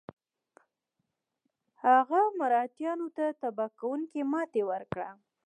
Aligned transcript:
هغه 1.83 2.21
مرهټیانو 2.39 3.07
ته 3.17 3.25
تباه 3.41 3.69
کوونکې 3.79 4.21
ماته 4.31 4.61
ورکړه. 4.71 5.09